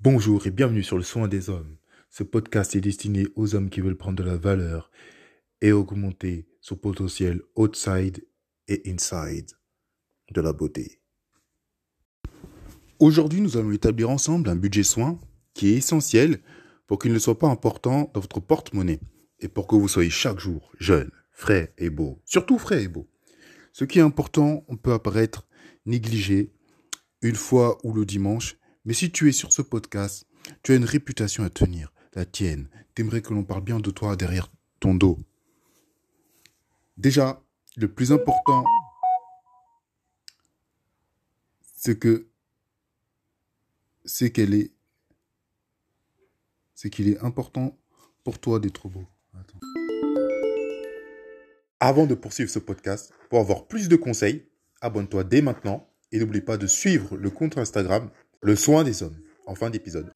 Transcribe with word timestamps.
Bonjour 0.00 0.46
et 0.46 0.52
bienvenue 0.52 0.84
sur 0.84 0.96
le 0.96 1.02
soin 1.02 1.26
des 1.26 1.50
hommes. 1.50 1.76
Ce 2.08 2.22
podcast 2.22 2.76
est 2.76 2.80
destiné 2.80 3.26
aux 3.34 3.56
hommes 3.56 3.68
qui 3.68 3.80
veulent 3.80 3.96
prendre 3.96 4.22
de 4.22 4.22
la 4.22 4.36
valeur 4.36 4.92
et 5.60 5.72
augmenter 5.72 6.46
son 6.60 6.76
potentiel 6.76 7.42
outside 7.56 8.24
et 8.68 8.80
inside 8.88 9.50
de 10.30 10.40
la 10.40 10.52
beauté. 10.52 11.00
Aujourd'hui, 13.00 13.40
nous 13.40 13.56
allons 13.56 13.72
établir 13.72 14.08
ensemble 14.08 14.48
un 14.50 14.54
budget 14.54 14.84
soin 14.84 15.18
qui 15.52 15.70
est 15.70 15.78
essentiel 15.78 16.42
pour 16.86 17.00
qu'il 17.00 17.12
ne 17.12 17.18
soit 17.18 17.40
pas 17.40 17.48
important 17.48 18.12
dans 18.14 18.20
votre 18.20 18.38
porte-monnaie 18.38 19.00
et 19.40 19.48
pour 19.48 19.66
que 19.66 19.74
vous 19.74 19.88
soyez 19.88 20.10
chaque 20.10 20.38
jour 20.38 20.70
jeune, 20.78 21.10
frais 21.32 21.74
et 21.76 21.90
beau. 21.90 22.22
Surtout 22.24 22.60
frais 22.60 22.84
et 22.84 22.88
beau. 22.88 23.10
Ce 23.72 23.84
qui 23.84 23.98
est 23.98 24.02
important, 24.02 24.64
on 24.68 24.76
peut 24.76 24.92
apparaître 24.92 25.48
négligé 25.86 26.52
une 27.20 27.34
fois 27.34 27.78
ou 27.82 27.92
le 27.92 28.06
dimanche, 28.06 28.58
mais 28.84 28.94
si 28.94 29.10
tu 29.10 29.28
es 29.28 29.32
sur 29.32 29.52
ce 29.52 29.62
podcast, 29.62 30.26
tu 30.62 30.72
as 30.72 30.76
une 30.76 30.84
réputation 30.84 31.44
à 31.44 31.50
tenir, 31.50 31.92
la 32.14 32.24
tienne. 32.24 32.68
T'aimerais 32.94 33.22
que 33.22 33.34
l'on 33.34 33.44
parle 33.44 33.62
bien 33.62 33.80
de 33.80 33.90
toi 33.90 34.16
derrière 34.16 34.50
ton 34.80 34.94
dos. 34.94 35.18
Déjà, 36.96 37.42
le 37.76 37.88
plus 37.88 38.12
important, 38.12 38.64
c'est 41.76 41.98
que 41.98 42.28
c'est 44.04 44.32
qu'elle 44.32 44.54
est 44.54 44.72
c'est 46.74 46.90
qu'il 46.90 47.08
est 47.08 47.18
important 47.20 47.76
pour 48.24 48.38
toi 48.38 48.60
d'être 48.60 48.88
beau. 48.88 49.04
Avant 51.80 52.06
de 52.06 52.14
poursuivre 52.14 52.50
ce 52.50 52.58
podcast, 52.58 53.12
pour 53.30 53.40
avoir 53.40 53.66
plus 53.66 53.88
de 53.88 53.96
conseils, 53.96 54.48
abonne-toi 54.80 55.24
dès 55.24 55.42
maintenant 55.42 55.88
et 56.12 56.18
n'oublie 56.18 56.40
pas 56.40 56.56
de 56.56 56.66
suivre 56.66 57.16
le 57.16 57.30
compte 57.30 57.58
Instagram 57.58 58.10
Le 58.40 58.56
Soin 58.56 58.84
des 58.84 59.02
Hommes 59.02 59.18
en 59.46 59.54
fin 59.54 59.70
d'épisode. 59.70 60.12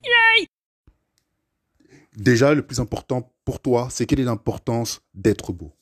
Déjà, 2.17 2.55
le 2.55 2.63
plus 2.65 2.79
important 2.79 3.33
pour 3.45 3.61
toi, 3.61 3.89
c'est 3.91 4.07
quelle 4.07 4.21
est 4.21 4.25
l'importance 4.25 5.01
d'être 5.15 5.53
beau. 5.53 5.73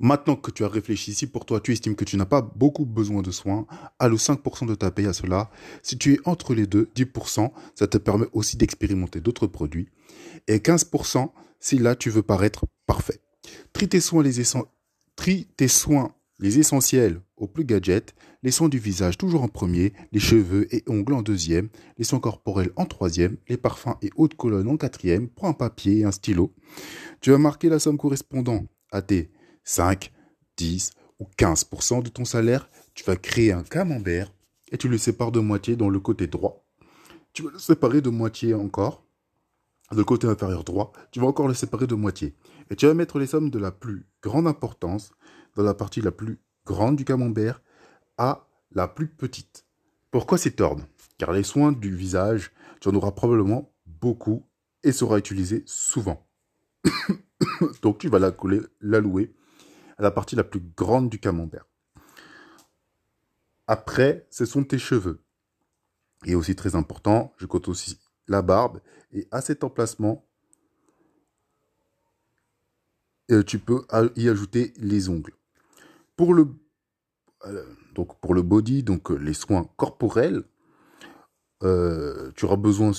Maintenant 0.00 0.36
que 0.36 0.50
tu 0.50 0.64
as 0.64 0.68
réfléchi, 0.68 1.12
si 1.12 1.26
pour 1.26 1.44
toi 1.44 1.60
tu 1.60 1.72
estimes 1.72 1.96
que 1.96 2.04
tu 2.04 2.16
n'as 2.16 2.24
pas 2.24 2.40
beaucoup 2.40 2.86
besoin 2.86 3.20
de 3.20 3.30
soins, 3.30 3.66
alloue 3.98 4.16
5% 4.16 4.66
de 4.66 4.74
ta 4.74 4.90
paye 4.90 5.06
à 5.06 5.12
cela. 5.12 5.50
Si 5.82 5.98
tu 5.98 6.14
es 6.14 6.20
entre 6.24 6.54
les 6.54 6.66
deux, 6.66 6.88
10%, 6.94 7.50
ça 7.74 7.86
te 7.86 7.98
permet 7.98 8.26
aussi 8.32 8.56
d'expérimenter 8.56 9.20
d'autres 9.20 9.46
produits. 9.46 9.88
Et 10.46 10.58
15% 10.58 11.30
si 11.60 11.78
là 11.78 11.96
tu 11.96 12.10
veux 12.10 12.22
paraître 12.22 12.64
parfait. 12.86 13.20
Trie 13.72 13.88
tes 13.88 14.00
soins, 14.00 14.22
les, 14.22 14.40
Trie 15.16 15.46
tes 15.56 15.68
soins, 15.68 16.14
les 16.38 16.58
essentiels 16.58 17.20
au 17.36 17.46
plus 17.46 17.64
gadget, 17.64 18.14
les 18.42 18.50
soins 18.50 18.68
du 18.68 18.78
visage 18.78 19.18
toujours 19.18 19.42
en 19.42 19.48
premier, 19.48 19.92
les 20.12 20.20
cheveux 20.20 20.72
et 20.74 20.84
ongles 20.86 21.14
en 21.14 21.22
deuxième, 21.22 21.68
les 21.96 22.04
soins 22.04 22.20
corporels 22.20 22.70
en 22.76 22.86
troisième, 22.86 23.36
les 23.48 23.56
parfums 23.56 23.96
et 24.02 24.10
haute 24.16 24.34
colonne 24.34 24.68
en 24.68 24.76
quatrième. 24.76 25.28
Prends 25.28 25.50
un 25.50 25.54
papier 25.54 25.98
et 25.98 26.04
un 26.04 26.12
stylo. 26.12 26.54
Tu 27.20 27.30
vas 27.30 27.38
marquer 27.38 27.68
la 27.68 27.78
somme 27.78 27.98
correspondant 27.98 28.64
à 28.92 29.02
tes 29.02 29.30
5, 29.64 30.12
10 30.56 30.92
ou 31.20 31.26
15% 31.36 32.02
de 32.02 32.08
ton 32.08 32.24
salaire, 32.24 32.70
tu 32.94 33.04
vas 33.04 33.16
créer 33.16 33.52
un 33.52 33.62
camembert 33.62 34.32
et 34.70 34.78
tu 34.78 34.88
le 34.88 34.98
sépares 34.98 35.32
de 35.32 35.40
moitié 35.40 35.76
dans 35.76 35.88
le 35.88 36.00
côté 36.00 36.26
droit. 36.26 36.64
Tu 37.32 37.42
vas 37.42 37.50
le 37.50 37.58
séparer 37.58 38.00
de 38.00 38.10
moitié 38.10 38.54
encore. 38.54 39.04
Le 39.90 40.04
côté 40.04 40.26
inférieur 40.26 40.64
droit, 40.64 40.92
tu 41.10 41.20
vas 41.20 41.26
encore 41.26 41.48
le 41.48 41.54
séparer 41.54 41.86
de 41.86 41.94
moitié. 41.94 42.34
Et 42.70 42.76
tu 42.76 42.86
vas 42.86 42.92
mettre 42.92 43.18
les 43.18 43.26
sommes 43.26 43.48
de 43.48 43.58
la 43.58 43.70
plus 43.70 44.06
grande 44.22 44.46
importance 44.46 45.12
la 45.62 45.74
partie 45.74 46.00
la 46.00 46.12
plus 46.12 46.38
grande 46.66 46.96
du 46.96 47.04
camembert 47.04 47.62
à 48.16 48.46
la 48.72 48.88
plus 48.88 49.08
petite. 49.08 49.64
Pourquoi 50.10 50.38
cet 50.38 50.60
ordre 50.60 50.84
Car 51.18 51.32
les 51.32 51.42
soins 51.42 51.72
du 51.72 51.94
visage, 51.94 52.52
tu 52.80 52.88
en 52.88 52.94
auras 52.94 53.12
probablement 53.12 53.72
beaucoup 53.86 54.46
et 54.82 54.92
sera 54.92 55.18
utilisé 55.18 55.62
souvent. 55.66 56.26
Donc 57.82 57.98
tu 57.98 58.08
vas 58.08 58.18
l'allouer 58.80 59.34
à 59.96 60.02
la 60.02 60.10
partie 60.10 60.36
la 60.36 60.44
plus 60.44 60.62
grande 60.76 61.10
du 61.10 61.18
camembert. 61.18 61.66
Après, 63.66 64.26
ce 64.30 64.46
sont 64.46 64.64
tes 64.64 64.78
cheveux. 64.78 65.22
Et 66.24 66.34
aussi 66.34 66.56
très 66.56 66.74
important, 66.74 67.34
je 67.36 67.46
compte 67.46 67.68
aussi 67.68 67.98
la 68.26 68.42
barbe. 68.42 68.80
Et 69.12 69.28
à 69.30 69.40
cet 69.40 69.62
emplacement, 69.62 70.26
euh, 73.30 73.42
tu 73.42 73.58
peux 73.58 73.86
y 74.16 74.28
ajouter 74.28 74.72
les 74.78 75.08
ongles. 75.08 75.34
Pour 76.18 76.34
le, 76.34 76.48
euh, 77.46 77.64
donc 77.94 78.20
le 78.34 78.42
body, 78.42 78.82
donc 78.82 79.10
euh, 79.10 79.16
les 79.16 79.32
soins 79.32 79.64
corporels, 79.76 80.44
tu 81.62 82.44
auras 82.44 82.56
besoin 82.56 82.92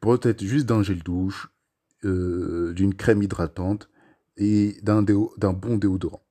peut-être 0.00 0.42
juste 0.42 0.66
d'un 0.66 0.82
gel 0.82 1.02
douche, 1.02 1.48
d'une 2.02 2.94
crème 2.94 3.22
hydratante 3.22 3.88
et 4.36 4.78
d'un 4.82 5.02
bon 5.52 5.76
déodorant. 5.76 6.24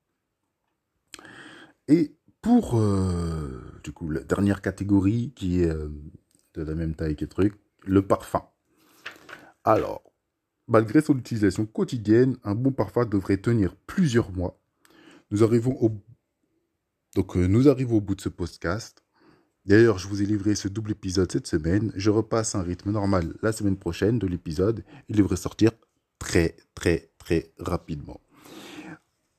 Et 1.87 2.17
pour 2.41 2.79
euh, 2.79 3.79
du 3.83 3.91
coup 3.91 4.09
la 4.09 4.23
dernière 4.23 4.61
catégorie 4.61 5.33
qui 5.35 5.61
est 5.61 5.69
euh, 5.69 5.89
de 6.53 6.63
la 6.63 6.75
même 6.75 6.95
taille 6.95 7.15
que 7.15 7.25
truc, 7.25 7.53
le 7.85 8.05
parfum. 8.05 8.43
Alors, 9.63 10.03
malgré 10.67 11.01
son 11.01 11.17
utilisation 11.17 11.65
quotidienne, 11.65 12.37
un 12.43 12.55
bon 12.55 12.71
parfum 12.71 13.05
devrait 13.05 13.37
tenir 13.37 13.75
plusieurs 13.75 14.31
mois. 14.31 14.59
Nous 15.31 15.43
arrivons 15.43 15.75
au 15.81 15.91
donc 17.15 17.35
euh, 17.35 17.47
nous 17.47 17.67
arrivons 17.67 17.97
au 17.97 18.01
bout 18.01 18.15
de 18.15 18.21
ce 18.21 18.29
podcast. 18.29 19.03
D'ailleurs, 19.65 19.97
je 19.97 20.07
vous 20.07 20.21
ai 20.21 20.25
livré 20.25 20.55
ce 20.55 20.67
double 20.67 20.91
épisode 20.91 21.31
cette 21.31 21.47
semaine. 21.47 21.91
Je 21.95 22.09
repasse 22.09 22.55
un 22.55 22.61
rythme 22.61 22.91
normal 22.91 23.33
la 23.41 23.51
semaine 23.51 23.77
prochaine 23.77 24.19
de 24.19 24.27
l'épisode. 24.27 24.83
Il 25.09 25.17
devrait 25.17 25.35
sortir 25.35 25.71
très 26.19 26.55
très 26.75 27.11
très 27.17 27.51
rapidement. 27.59 28.21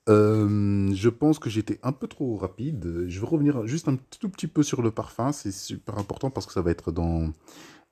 Euh, 0.09 0.93
je 0.95 1.09
pense 1.09 1.39
que 1.39 1.51
j'étais 1.51 1.79
un 1.83 1.93
peu 1.93 2.09
trop 2.09 2.37
rapide. 2.37 3.05
Je 3.07 3.21
vais 3.21 3.27
revenir 3.27 3.67
juste 3.67 3.89
un 3.89 3.97
tout 4.19 4.29
petit 4.29 4.47
peu 4.47 4.63
sur 4.63 4.83
le 4.83 4.91
parfum. 4.91 5.33
C'est 5.33 5.53
super 5.53 5.99
important 5.99 6.31
parce 6.31 6.47
que 6.47 6.53
ça 6.53 6.63
va 6.63 6.71
être 6.71 6.93
dans... 6.93 7.33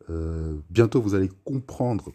Euh, 0.08 0.58
bientôt, 0.70 1.00
vous 1.00 1.14
allez 1.14 1.30
comprendre 1.44 2.12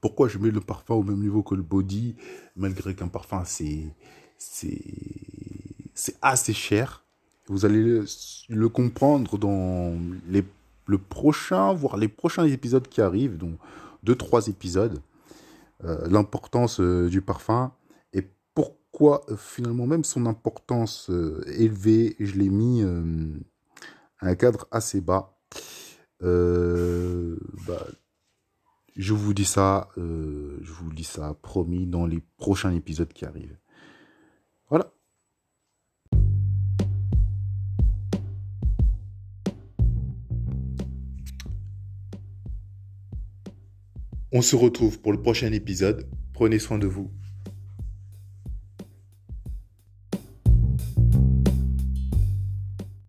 pourquoi 0.00 0.28
je 0.28 0.38
mets 0.38 0.50
le 0.50 0.60
parfum 0.60 0.94
au 0.94 1.02
même 1.02 1.20
niveau 1.20 1.42
que 1.42 1.54
le 1.54 1.62
body, 1.62 2.16
malgré 2.56 2.94
qu'un 2.94 3.08
parfum, 3.08 3.44
c'est... 3.44 3.94
C'est 4.38 6.16
assez 6.22 6.52
cher. 6.54 7.04
Vous 7.48 7.64
allez 7.64 8.02
le, 8.48 8.68
comprendre 8.68 9.36
dans 9.38 9.94
les, 10.28 10.44
le 10.86 10.98
prochain, 10.98 11.72
voire 11.72 11.96
les 11.96 12.08
prochains 12.08 12.44
épisodes 12.44 12.86
qui 12.86 13.00
arrivent, 13.00 13.36
donc 13.36 13.58
deux, 14.02 14.14
trois 14.14 14.48
épisodes. 14.48 15.00
Euh, 15.84 16.08
l'importance 16.08 16.80
euh, 16.80 17.08
du 17.08 17.20
parfum 17.22 17.72
et 18.12 18.26
pourquoi 18.52 19.24
euh, 19.28 19.36
finalement 19.36 19.86
même 19.86 20.02
son 20.02 20.26
importance 20.26 21.08
élevée, 21.46 22.16
je 22.18 22.34
l'ai 22.34 22.48
mis 22.48 22.82
à 22.82 24.26
un 24.26 24.34
cadre 24.34 24.66
assez 24.70 25.00
bas. 25.00 25.38
Bah, 26.20 27.86
je 28.96 29.14
vous 29.14 29.32
dis 29.32 29.44
ça, 29.44 29.88
je 29.96 30.72
vous 30.72 30.92
dis 30.92 31.04
ça 31.04 31.34
promis 31.42 31.86
dans 31.86 32.06
les 32.06 32.20
prochains 32.38 32.72
épisodes 32.72 33.12
qui 33.12 33.24
arrivent. 33.24 33.56
On 44.38 44.40
se 44.40 44.54
retrouve 44.54 45.00
pour 45.00 45.10
le 45.10 45.20
prochain 45.20 45.50
épisode. 45.52 46.08
Prenez 46.32 46.60
soin 46.60 46.78
de 46.78 46.86
vous. 46.86 47.10